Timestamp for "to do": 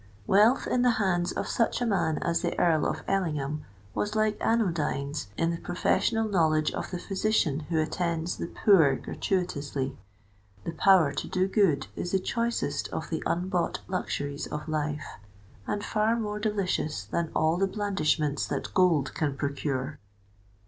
11.13-11.47